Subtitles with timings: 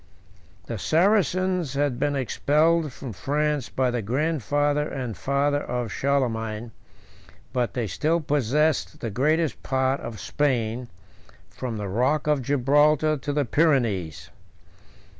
[0.01, 0.47] II.
[0.65, 6.71] The Saracens had been expelled from France by the grandfather and father of Charlemagne;
[7.53, 10.87] but they still possessed the greatest part of Spain,
[11.51, 14.31] from the rock of Gibraltar to the Pyrenees.